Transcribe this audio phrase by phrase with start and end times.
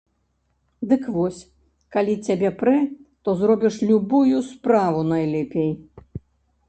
[0.93, 1.41] Дык вось,
[1.97, 2.75] калі цябе прэ,
[3.27, 5.71] то зробіш любую справу найлепей!